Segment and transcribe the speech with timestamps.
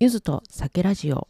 [0.00, 1.28] ゆずと酒ラジオ。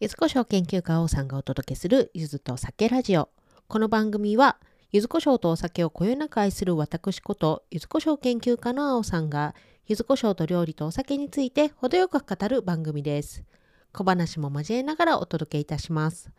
[0.00, 3.30] ゆずこしょう研究家王さんがお届けするゆずと酒ラジオ。
[3.68, 4.58] この番組は
[4.92, 9.54] ゆずこしょうとお酒をこよなく愛する私ことゆずこしょう研究家の青さんが
[9.86, 13.44] ゆずこしょうと料理とお酒について程よく語る番組です。
[13.92, 16.30] 小話も交えながらお届けいたします。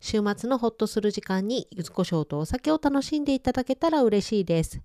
[0.00, 4.80] 週末のホッとする時間にゆずこしょうとお酒を楽しんでいただけたら嬉しいです。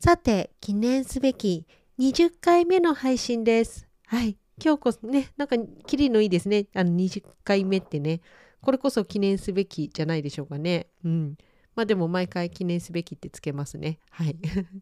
[0.00, 1.64] さて記念すべき
[2.00, 3.86] 20回目の配信です。
[4.06, 4.36] はい。
[4.62, 6.66] 今日こそね、なんか、キリのいいですね。
[6.74, 8.20] あの、20回目ってね。
[8.60, 10.86] これこそ記念すべきじゃないでしょうかね。
[11.04, 11.36] うん。
[11.74, 13.98] まあでも、毎回記念すべきってつけますね。
[14.10, 14.36] はい。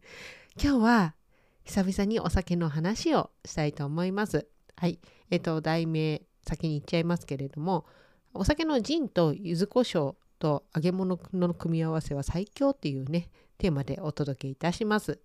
[0.62, 1.14] 今日は、
[1.64, 4.46] 久々にお酒の話をしたいと思います。
[4.76, 4.98] はい。
[5.30, 7.86] えっと、題名、先に言っちゃいますけれども、
[8.34, 15.20] お酒のジンと柚子胡椒と揚げ物の組み合わせは最強っていうね、テーマでお届けいたします。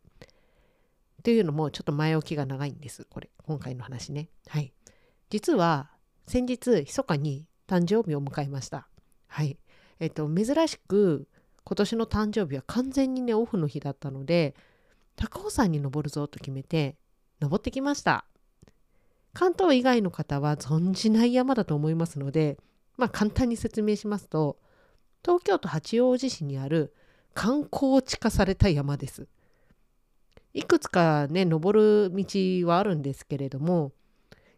[1.28, 3.06] というのもちょっと前置きが長いんです。
[3.10, 4.30] これ、今回の話ね。
[4.48, 4.72] はい。
[5.30, 5.92] 実は
[6.26, 8.88] 先日、密かに誕生日を迎えました。
[9.28, 9.58] はい。
[10.00, 11.28] えっと、珍しく
[11.66, 14.56] 今年の誕生日は完全にね、オフの日だったので、
[15.18, 16.96] 高尾山に登るぞと決めて、
[17.42, 18.24] 登ってきました。
[19.34, 22.58] 関東以外の方は存じない山だと思いますので、
[22.96, 24.60] まあ簡単に説明しますと、
[25.26, 26.96] 東京都八王子市にある
[27.34, 29.28] 観光地化された山です。
[30.58, 32.26] いくつかね登る道
[32.68, 33.92] はあるんですけれども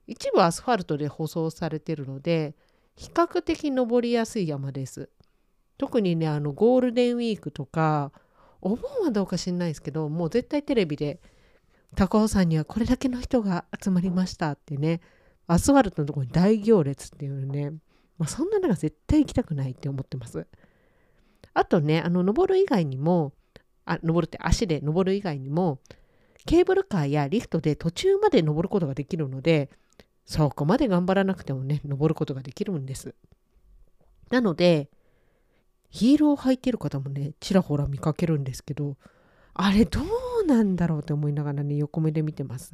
[0.08, 2.56] 一部アスファルトで舗装されてるので
[2.96, 5.10] 比較的登りやすい山です。
[5.78, 8.14] 特にねあのゴールデンウィークとか
[8.62, 11.20] お盆はどうか知んないですけどもう絶対テレビで
[11.96, 15.02] 高尾山にはこれだけの人が集まりましたってね
[15.48, 17.72] アスファルトのとこに大行列っていうね、
[18.18, 20.48] まあ、そんなのが絶対行きたくないって思ってます。
[21.54, 23.34] あとねあの登る以外にも
[23.90, 25.80] あ登るって足で登る以外にも
[26.46, 29.70] ケーブルカーやリフトで途中まで登ることができるので
[30.26, 33.16] そこまで頑張らなくてもね登ることができるんです。
[34.30, 34.90] なので
[35.90, 38.96] ヒールを履いてる方もねちらほら見かけるんですけど
[39.56, 40.02] あれど
[40.44, 42.74] うなんだろうって思いながらね横目で見てます。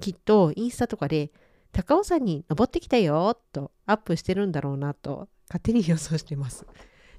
[0.00, 1.30] きっとインスタとかで
[1.72, 6.66] 高尾山に登ってきたよとアップしてるんだろうなと勝手に予想してます。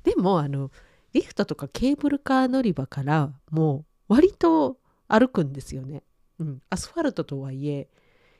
[0.04, 0.72] でもあの
[1.14, 6.04] リフトとかケーブルカー乗り場からもう割と歩くんですよね。
[6.40, 7.88] うん、アスファルトとはいえ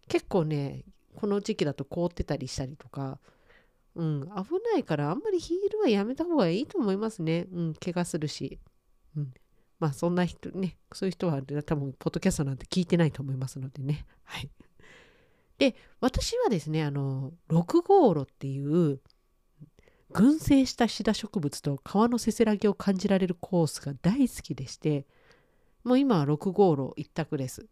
[0.08, 0.84] 結構ね
[1.16, 3.20] この時期だと凍ってたりしたりとか、
[3.96, 4.30] うん、危
[4.74, 7.46] ないからあんまりヒールはやめた方がいいと思いますね。
[7.52, 8.60] うん、怪我するし。
[9.16, 9.34] うん、
[9.80, 14.06] まあそんな人ね、そういう人は多分ポッドキャストなんて聞いてないと思いますのでね。
[14.24, 14.50] はい。
[15.60, 19.00] で、私はですね、あの、6号路っていう
[20.14, 25.06] 群生したシダ植物と川のせせらぎを感じられるコースが大好きでして
[25.84, 27.66] もう今は6号路一択です。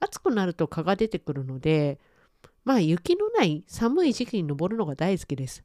[0.00, 1.98] 暑くなると蚊が出てくるので
[2.64, 5.64] まあ雪のない寒い時期に登るのが大好きです。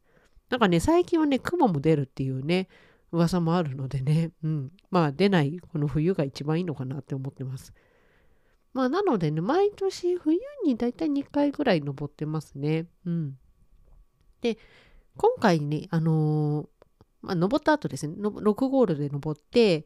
[0.50, 2.68] なんかね最近はね雲も出るっていうね
[3.12, 7.72] 噂もあるのでね、うん、まあ出ないこの冬が一番いいのかなって思ってます。
[8.72, 12.86] まあなのでね毎年冬にだいたい2回ぐらい登ってますね。
[13.06, 13.38] うん。
[14.40, 14.58] で
[15.20, 16.66] 今回ね、あのー、
[17.20, 19.84] まあ、登った後ですね、6ゴールで登って、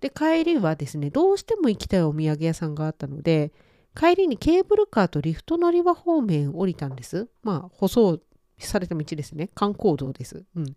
[0.00, 3.52] で、帰りはですね、どうしても行きたいお土産屋さんがあったので、
[3.96, 7.26] 帰りにケーブルカーとリフト乗り場方面降りたんです。
[7.42, 8.20] まあ、舗装
[8.60, 9.50] された道ですね。
[9.56, 10.44] 観光道です。
[10.54, 10.76] うん。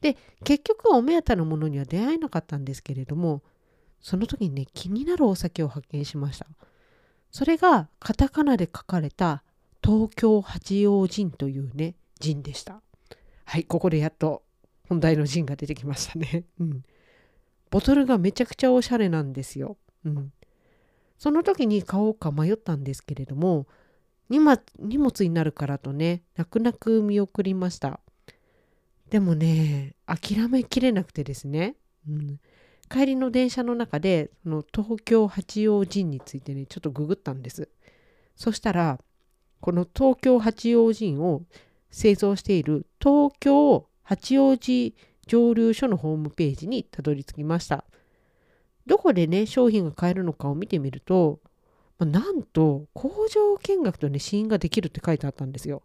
[0.00, 3.42] で、結局はお目当てのものには出会えなかったんですけれども、
[4.00, 6.46] その時にね、気になるお酒を発見しました。
[7.30, 9.42] それが、カタカナで書かれた
[9.84, 12.80] 東京八王子というね、陣でした。
[13.46, 14.42] はい、ここでやっと
[14.88, 16.44] 本題のジンが出てきましたね。
[16.60, 16.84] うん。
[17.70, 19.76] ボトルがめちゃくちゃおしゃれなんですよ。
[20.04, 20.32] うん。
[21.16, 23.66] その時に買おうか迷ったんですけれども、
[24.28, 28.00] 荷物になるからとね、泣く泣く見送りました。
[29.10, 31.76] でもね、諦めきれなくてですね、
[32.08, 32.40] うん、
[32.90, 37.68] 帰りの電車の中で、その東京八王子についてね、ちょっとググったんです。
[38.34, 39.00] そしたら、
[39.60, 41.42] この東京八王子を
[41.90, 44.94] 製造している東京八王子
[45.28, 47.84] 蒸留所のホームページにたどり着きました。
[48.84, 51.38] どこでね、商品が買えるのかを見てみると、
[52.00, 55.84] ま、なんと工場見学とね、試飲ができるって書いてあったんですよ。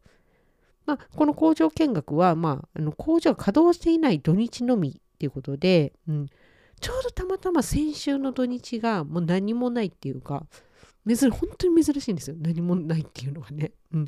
[0.88, 6.28] まあ、この工場見学は、まあ、あの工場が稼働していない土日のみっていうことで、うん、
[6.80, 10.48] ちょうどたまたま先週の土日がもう何もないっていうか、
[11.08, 12.36] 珍本当に珍しいんですよ。
[12.40, 13.74] 何もないっていうのがね。
[13.94, 14.08] うん、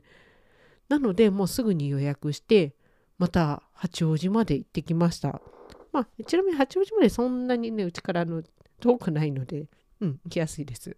[0.89, 2.73] なので、もうすぐに予約して、
[3.17, 5.41] また八王子まで行ってきました。
[5.91, 8.43] まあ、ちなみに八王子までそんなにね、うちからの
[8.79, 9.65] 遠くないので、
[10.01, 10.97] うん、行きやすいです。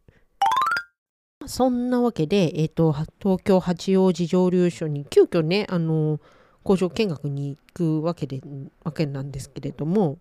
[1.47, 2.91] そんなわけで、えーと、
[3.21, 6.19] 東京八王子蒸留所に急遽ねあの
[6.63, 8.41] 工場見学に行くわけで
[8.83, 10.17] わけなんですけれども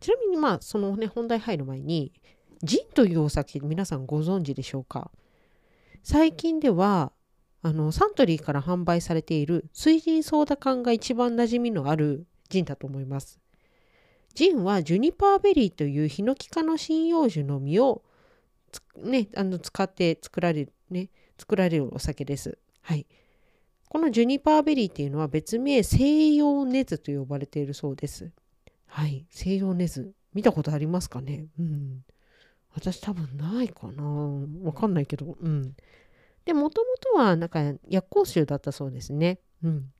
[0.00, 2.12] ちなみにまあそのね本題入る前に
[2.64, 5.12] ジンというお酒皆さんご存知でしょうか？
[6.02, 7.12] 最近では
[7.68, 13.38] あのサントリーから販売されている水ジンソーダ缶が一番馴染みのあるジンだと思います。
[14.32, 18.02] ジンはジュニパーベリーというヒノキ科の針葉樹の実を
[19.04, 22.56] ね、あの使って作られる、ね、作られるお酒です。
[22.80, 23.06] はい。
[23.90, 28.30] このジュニパーベリーっていうのは別名西洋ネズと呼ばれているそうです。
[28.86, 29.26] はい。
[29.28, 30.12] 西洋ネズ。
[30.32, 31.48] 見たことありますかね？
[31.58, 32.02] うん。
[32.74, 34.04] 私多分ないかな
[34.62, 35.36] わかんないけど。
[35.38, 35.74] うん。
[36.48, 37.60] で、もともとはなんか
[37.90, 39.38] 薬香臭だったそうですね。
[39.62, 39.92] うん。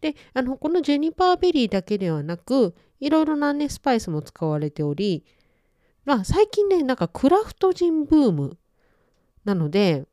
[0.00, 5.24] で、あの、このジェニパーベリーだけではなく、いろいろなね、スパイスも使われており、
[6.04, 8.56] まあ、最近ね、なんかクラフトジンブーム
[9.44, 10.06] なので、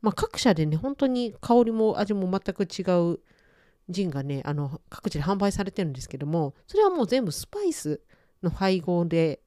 [0.00, 2.82] まあ、各社でね、本当に香りも味も全く違
[3.12, 3.18] う
[3.88, 8.00] ジンがね、あの各地で販売されてるんですけども、それはもう全部スパイス
[8.44, 9.40] の配合で、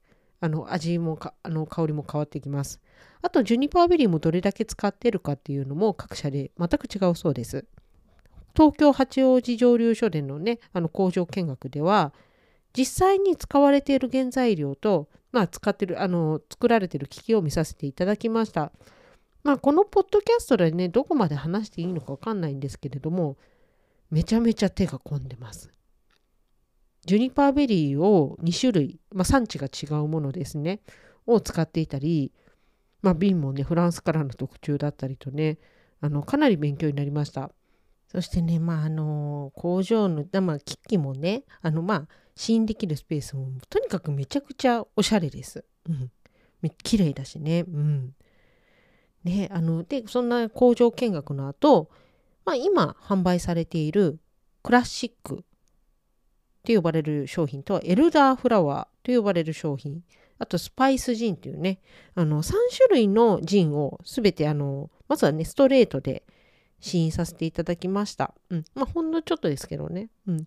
[0.43, 2.79] あの味もあの香りも変わってきます。
[3.21, 7.65] あと、ジュニパーベリーもどれだけ使ってるかっていうのも各社で全く違うそうです。
[8.55, 12.13] 東京八王子蒸留所でのね、あの工場見学では、
[12.75, 18.71] 実際に使われている原材料とまあ、使ってる、あの、作られてる機器を見させていただきました。
[19.43, 23.35] まあ、このポッドキャストでね、どこまで話していいのかわかんないんですけれども、
[24.11, 25.71] めちゃめちゃ手が込んでます。
[27.05, 30.79] ジュニパーベリーを2種類、まあ、産地が違うものですね、
[31.27, 32.31] を使っていたり、
[33.01, 35.57] まあ、瓶もね、フランスからの特注だったりとね、
[36.01, 37.51] あのかなり勉強になりました。
[38.07, 45.65] そしてね、まあ、あの工場の、まあ、機器もね、あの、まあ、試飲できるスペースもとにかくめちゃくちゃおしゃれです。
[45.89, 46.11] うん。
[46.83, 47.65] 綺麗だしね。
[47.67, 48.15] うん。
[49.23, 51.89] ね、あの、で、そんな工場見学の後、
[52.45, 54.19] まあ、今販売されている
[54.61, 55.43] クラシック
[56.63, 60.01] って呼ばれる商品とエルダーフラワーと呼ばれる商品
[60.39, 61.79] あとスパイスジンっていうね
[62.15, 66.23] あの3種類のジンを全てあのまずはねストレートで
[66.79, 68.33] 試飲させていただきました。
[68.49, 70.09] うん、まあほんのちょっとですけどね。
[70.27, 70.45] うん、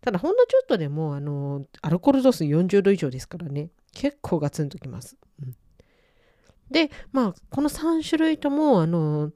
[0.00, 5.16] ただほんのちょっとでもあのアルコール度数40度以上ですからね結構ガツンときます。
[5.42, 5.56] うん、
[6.70, 9.32] でまあこの3種類ともあの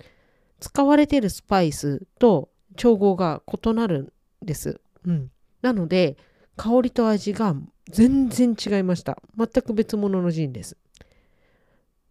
[0.60, 4.80] 使われているスパイスと調合が異なるんです。
[5.06, 5.30] うん、
[5.62, 6.16] なので
[6.56, 7.56] 香りと味が
[7.90, 9.16] 全然違いました。
[9.36, 10.76] 全く別物のジンです。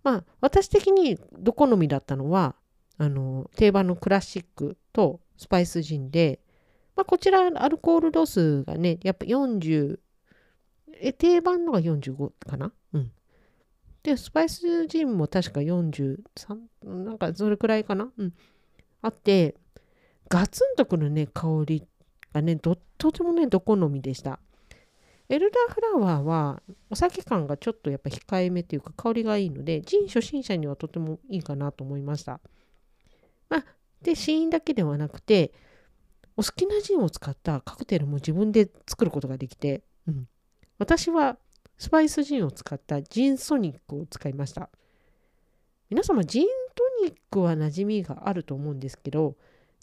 [0.04, 2.56] まあ私的にど好みだったのは
[2.98, 6.40] あの定番のクラシックとスパイスジンで
[6.94, 9.98] まあ、こちらアルコール度数がね、やっぱ40、
[11.00, 12.74] え定番のが45かな？
[12.94, 13.12] うん。
[14.04, 16.18] で、スパイスジンも確か43、
[16.84, 18.12] なんかそれくらいかな？
[18.18, 18.34] うん。
[19.02, 19.56] あって、
[20.28, 21.88] ガツンとくるね、香り
[22.34, 24.40] がね、とてもね、ど好みでした。
[25.30, 32.42] エルダーフラワーはお酒感がちょっとやっぱ控えめというか香りがいいので、ジン初心者にはとてもいいかなと思いました。
[33.50, 33.66] まあ、
[34.02, 35.54] で、試飲だけではなくて、
[36.36, 40.28] お好きなジンを使ったカクテルも自分で作ることができて、うん、
[40.80, 41.38] 私は
[41.78, 44.70] スパイスジンを使ったジンソニックを使いました。
[45.90, 49.36] 皆様、ジントニックは馴染みがあると思うんですけど、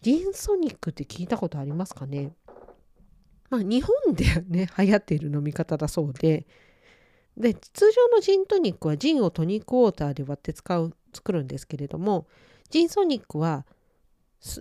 [0.02, 2.32] ジンソニックって聞いたことありますかね？
[3.50, 6.46] まあ、日本でね、 流行っている飲み方だそうで、
[7.36, 12.26] で、通常のジントニックはジンをトニックウォーターで割って使う、作るんですけれども、
[12.70, 13.64] ジンソニックは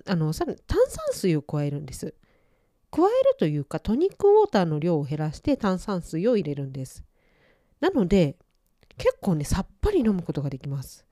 [0.05, 0.55] あのさ炭
[0.89, 2.13] 酸水を加えるんです。
[2.89, 7.03] 加えるというかトニックウォーターの量を減らして炭酸水を入れるんです。
[7.79, 8.37] なので
[8.97, 11.05] 結構ねさっぱり飲むことができます。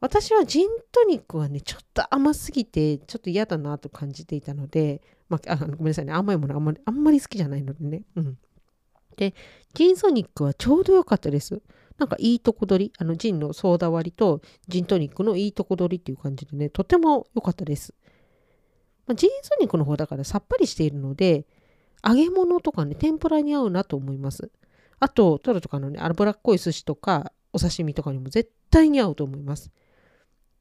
[0.00, 8.02] 私はジントニックはねちょっと甘すぎてちょっと嫌だなと感じていたので、まあ、あごめんなさいね甘いものあんまりあんまり好きじゃないのでね。
[8.16, 8.38] うん、
[9.16, 9.34] で
[9.74, 11.62] ジンソニックはちょうど良かったです。
[11.98, 17.94] なんかいいとこ取り、あのジンのソーダ割りとジントニックのいいとこ取りっていう感じでね、とても良かったです。
[19.06, 21.46] まあ、ジントニックの方だからさっぱりしているので、
[22.06, 24.50] 揚げ物とかね、天ぷらに合うなと思います。
[24.98, 29.70] あと、トロとかのね、脂っこい寿司とかお刺身とかにも絶対に合うと思います。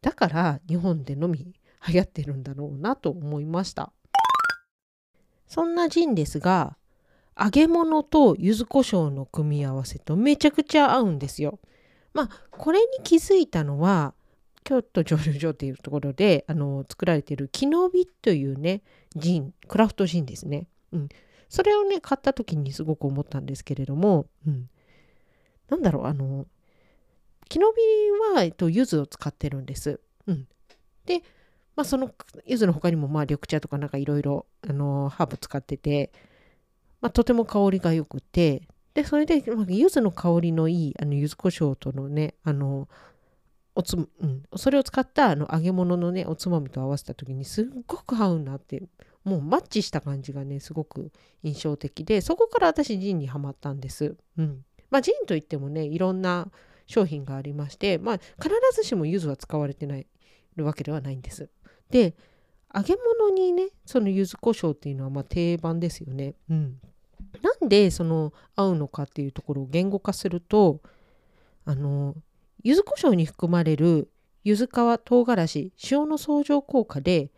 [0.01, 1.55] だから日本でのみ
[1.87, 3.91] 流行ってるんだろうなと思いました。
[5.53, 6.75] そんなジンですが、
[7.39, 11.59] 揚げ物と柚子胡椒の組み合わせとめちゃくちゃ合うんですよ。
[12.11, 14.15] まあこれに気づいたのは
[14.63, 18.81] 京都蒸留所っていうところであの作られているキノビというね
[19.15, 20.65] ジンクラフトジンですね。
[20.91, 21.09] うん、
[21.49, 24.67] それをね買った時にすごく思ったんですけれども、うん、
[25.69, 26.47] なんだろうあの
[27.47, 29.99] キノビは、えっと、柚子を使ってるんです。
[30.25, 30.47] うん、
[31.05, 31.21] で、
[31.75, 32.11] まあ、その
[32.45, 36.11] 柚子の他にもまあ緑茶とかなんかいろいろハーブ使ってて、
[37.01, 42.87] まあ、とても香りが良くてでそれで、まあ、柚子の香りのいいあの柚子胡椒とのねあの
[43.75, 48.83] おつ、うん、それを使ったあの揚げ物のねおつまみと合わせた時にすっごく合うなって
[49.23, 51.11] もうマッチした感じがねすごく
[51.41, 54.15] 印象的でそこから私ジンにはまったんです。
[54.37, 56.51] うんまあ、ジンといってもねいろんな
[56.85, 60.05] 商品がありまして、まあ、必ずしも柚子は使われてない
[60.57, 61.49] わけではないんです。
[61.89, 62.15] で
[62.73, 66.33] 揚げ物にねその柚子胡椒っていうのはまあ定番ですよね。
[66.49, 66.79] うん、
[67.41, 70.81] なんでその合うのかっていうところを言語化すると
[71.65, 72.15] あの
[72.63, 74.09] 柚子胡椒に含まれる
[74.43, 74.69] 柚子皮
[75.05, 77.29] 唐辛子塩の相乗効果で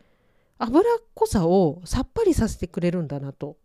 [0.58, 3.56] 油っこさをさっぱりさせてくれるんだなと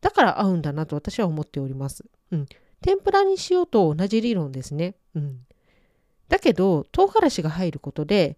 [0.00, 2.04] だから合うんだなと私は思っております。
[2.30, 2.46] うん、
[2.82, 4.94] 天ぷらにしようと同じ理論ですね。
[5.14, 5.40] うん、
[6.28, 8.36] だけど唐辛子が入ることで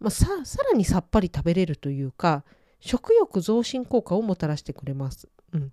[0.00, 2.44] まあ、ささらにさっぱり食べれるというか
[2.80, 5.28] 食欲増進効果をもたらしてくれます。
[5.52, 5.72] うん、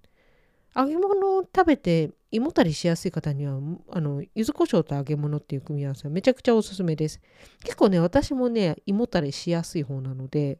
[0.75, 3.59] 揚げ物を食べて胃もたれしやすい方には
[3.89, 7.19] あの柚子胡椒と揚げ物っていう組み合わせはめちゃくちゃおすすめです。
[7.63, 10.59] 結構ね私もね胃もたれしやすい方なので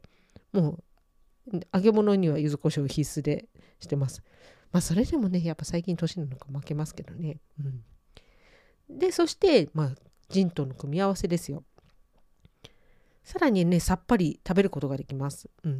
[0.52, 0.78] も
[1.50, 3.48] う揚げ物には柚子胡椒必須で
[3.80, 4.22] してます。
[4.70, 7.38] まあそれでもねやっぱ最近年なのか負けますけどね。
[8.90, 9.90] うん、でそしてまあ
[10.28, 11.64] ジンとの組み合わせですよ。
[13.24, 15.48] さらにねさっぱり食べることができます。
[15.64, 15.78] うん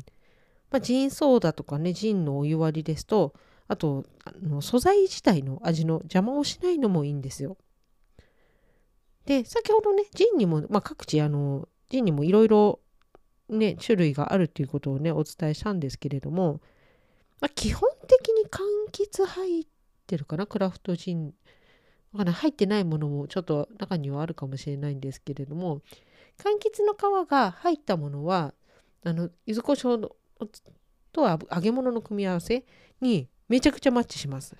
[0.71, 3.35] まあ、ジンソーダとかねジンのお湯割りですと
[3.69, 7.57] あとあの素材自体の味の邪魔をしないのもいいんですよ。
[9.27, 12.81] で先ほどねジンにも、まあ、各地あのジンにもいろいろ
[13.49, 16.61] ね種類があるっていうことをねお伝えしたんですけれども、
[17.41, 19.67] まあ、基本的に柑橘入っ
[20.07, 21.35] てるかなクラフトジン。
[22.15, 25.81] 入ってないものもちょっと中にはあるかもしれないんですけれども
[26.39, 28.55] 柑橘の皮が入ったものは
[29.05, 30.11] あの柚子胡椒の
[31.13, 32.65] と揚げ物の組み合わせ
[33.01, 34.57] にめちゃくちゃマッチします。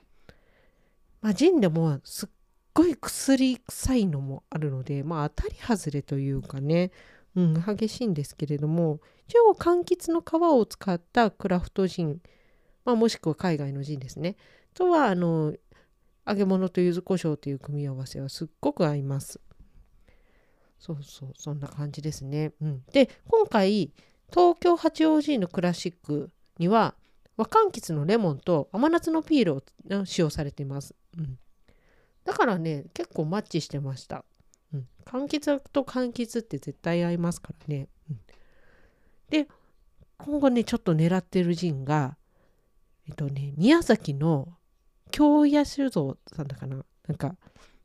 [1.23, 2.29] まあ、ジンでもすっ
[2.75, 6.91] ごい薬臭いのもあるので、まあ、当たり外れというかね、
[7.37, 12.21] うん、激しいんですけれども一応柑橘の皮を使ったクラフトジン、
[12.85, 14.37] まあ、もしくは海外のジンですね
[14.75, 15.55] とはあの
[16.27, 19.41] 揚げ物と柚子胡椒という組み合わせはすっごく合います。
[20.83, 22.53] そうそうそんな感じですね。
[22.61, 23.93] うん、で今回
[24.31, 26.97] 東京八王子のクラシックには
[27.37, 30.97] 和柑橘のレモンと甘夏のピールを使用されています。
[31.17, 31.39] うん、
[32.25, 34.25] だからね結構マッチしてました。
[34.75, 37.87] うん、柑橘と柑橘って絶対合いますからね。
[38.11, 38.21] うん、
[39.31, 39.47] で
[40.19, 42.17] 今後ねちょっと狙ってるジンが
[43.07, 44.49] えっとね宮崎の
[45.13, 46.85] 京野酒造さんだかな？
[47.07, 47.37] なんか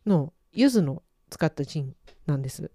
[0.07, 2.71] の柚子の使ったジンなんです。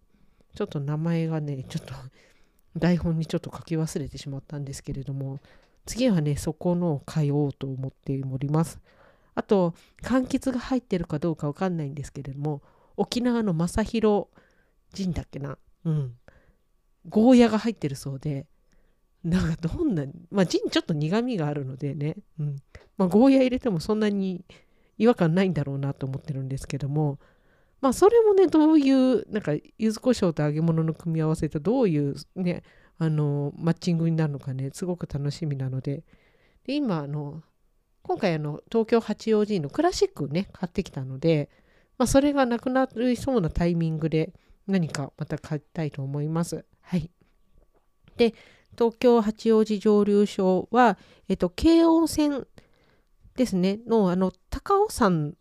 [0.54, 1.94] ちょっと名前がね、ちょっと
[2.78, 5.40] 台本にちょっと書き忘れてしまったんですけれども、
[5.86, 8.80] 次はね、そこのを買おうと思っております。
[9.34, 12.62] あと、柑橘が入ってるかどうかわかんないんですけれども、
[12.96, 14.26] 沖縄の正弘
[14.92, 16.14] 人だっけな、うん、
[17.08, 18.46] ゴーヤが入ってるそうで、
[19.24, 22.56] なんかどんな、まあ、ジンちょっと苦味があるのでね、うん、
[22.96, 24.44] まあ、ゴーヤ入れてもそんなに
[24.98, 27.18] 違和感ないんだろうなと思ってるんですけども、
[27.82, 32.62] まあそれもねどういうなんか柚子胡椒と揚げ物の組み合わせとどういうね
[32.98, 36.04] あのマッチングになるのかねすごく楽しみなので
[36.64, 37.42] で今あの
[38.02, 41.50] 今回あの東京八王子のクラシックね買ってきたので、
[41.98, 44.32] まあ、それがなくなりそうなタイミングで
[44.68, 46.64] 何かまた買いたいと思います。
[46.82, 47.10] はい、
[48.16, 48.34] で
[48.78, 50.98] 東京八王子蒸留所は、
[51.28, 52.46] えっと、京王線
[53.34, 55.34] ですねのあの高尾山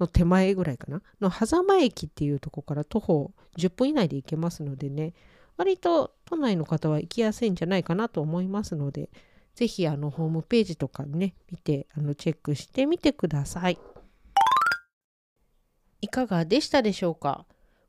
[0.00, 1.02] の手前ぐらいかな？
[1.20, 5.12] の狭間駅っていうとこから徒歩10分以内で行けますのでね。
[5.56, 9.10] 割と都内の方は行きやすいんじゃないかなと思いますので
[9.54, 13.78] ぜひあのホームページとかね見てあのチェックしてみてください。
[16.00, 17.44] いかがでしたでしょうか？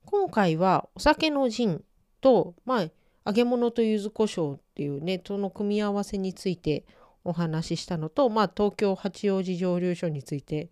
[0.05, 1.81] 今回はお酒のジン
[2.19, 2.87] とまあ
[3.25, 6.85] 揚げ物と柚子胡椒っていうねその組み合わせについて
[7.23, 10.71] お話ししたのと、まあ、東京八王子蒸留所について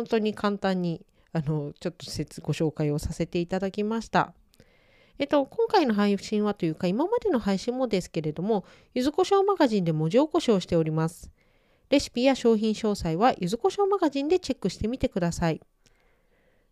[0.00, 1.04] 本当に簡単に
[1.34, 2.06] あのちょっと
[2.40, 4.32] ご紹介をさせていただきました。
[5.18, 8.64] えっと、今回の配信はというか、今までの配信もですけれども、
[8.94, 11.30] ゆずこしょうマガジンで文字起こしをしております。
[11.90, 15.60] レシピや商品詳細はゆずこしょうマガジンでチェックしてみてください。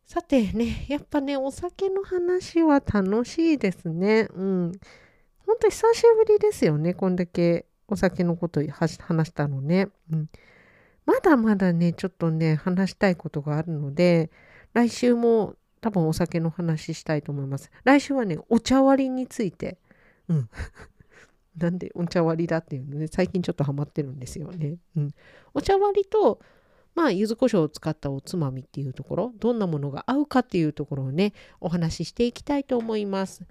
[0.06, 4.28] さてね、やっぱね、お酒の話は楽しいですね。
[4.34, 4.72] うん。
[5.44, 9.88] ほんと久しぶりですよね、こんだけお酒のこと話したのね。
[10.10, 10.30] うん。
[11.08, 14.30] まだまだね、ちょっとね、話したいことがあるので、
[14.74, 17.70] 来週も多分お酒の話したいと思います。
[17.82, 19.78] 来週はね、お茶割りについて、
[20.28, 20.50] うん。
[21.56, 24.76] なんでお茶割りだっていうのね、最近ちょっとハマってるんですよね。
[24.96, 25.10] うん。
[25.54, 26.40] お茶割りと、
[26.94, 33.46] まあ、柚子胡椒を使ったおつまみっていうところ、どんなものが合うかっていうところをね、お話ししていきたいと思います。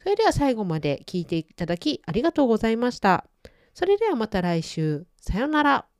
[0.00, 3.26] それでは最後まで聞いていただきありがとうございました。
[3.74, 5.04] それではまた来週。
[5.18, 5.91] さようなら。